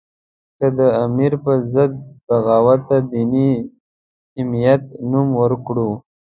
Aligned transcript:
که 0.57 0.67
د 0.77 0.79
امیر 1.05 1.33
په 1.43 1.51
ضد 1.73 1.93
بغاوت 2.27 2.81
ته 2.89 2.97
دیني 3.11 3.51
حمیت 4.35 4.83
نوم 5.11 5.27
ورکړو. 5.41 5.89